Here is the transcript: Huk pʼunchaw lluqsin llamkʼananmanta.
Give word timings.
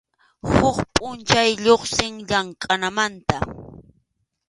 Huk 0.53 0.77
pʼunchaw 0.95 1.49
lluqsin 1.63 2.13
llamkʼananmanta. 2.27 3.37